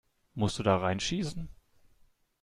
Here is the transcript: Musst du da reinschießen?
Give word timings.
Musst 0.33 0.57
du 0.57 0.63
da 0.63 0.77
reinschießen? 0.77 1.47